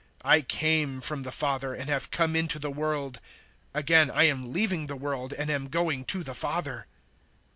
016:028 0.25 0.31
I 0.31 0.41
came 0.41 1.01
from 1.01 1.21
the 1.21 1.31
Father 1.31 1.73
and 1.75 1.87
have 1.87 2.09
come 2.09 2.35
into 2.35 2.57
the 2.57 2.71
world. 2.71 3.19
Again 3.75 4.09
I 4.09 4.23
am 4.23 4.51
leaving 4.51 4.87
the 4.87 4.95
world 4.95 5.31
and 5.31 5.51
am 5.51 5.67
going 5.67 6.05
to 6.05 6.23
the 6.23 6.33
Father." 6.33 6.87